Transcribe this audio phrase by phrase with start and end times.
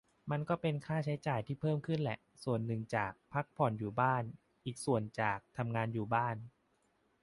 [0.31, 4.23] มันก็เป็นค่าใช้จ่ายที่เพิ่มขึ้นแหละ ส่วนหนึ่งจาก "พักผ่อนอยู่บ้าน"
[4.65, 6.35] อีกส่วนจาก "ทำงานอยู่บ้าน"